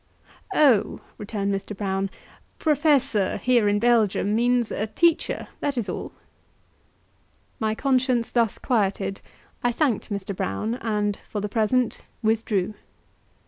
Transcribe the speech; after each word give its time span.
"Oh," 0.55 0.99
returned 1.19 1.53
Mr. 1.53 1.77
Brown, 1.77 2.09
"professor, 2.57 3.37
here 3.37 3.67
in 3.69 3.77
Belgium, 3.77 4.33
means 4.33 4.71
a 4.71 4.87
teacher, 4.87 5.47
that 5.59 5.77
is 5.77 5.87
all." 5.87 6.11
My 7.59 7.75
conscience 7.75 8.31
thus 8.31 8.57
quieted, 8.57 9.21
I 9.63 9.71
thanked 9.71 10.09
Mr. 10.09 10.35
Brown, 10.35 10.73
and, 10.81 11.17
for 11.17 11.39
the 11.39 11.47
present, 11.47 12.01
withdrew. 12.23 12.73